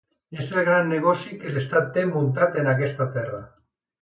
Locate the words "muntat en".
2.17-2.71